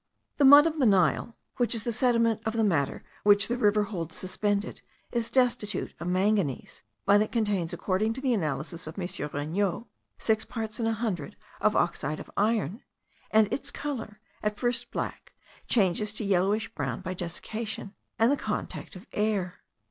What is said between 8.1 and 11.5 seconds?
to the analysis of M. Regnault, six parts in a hundred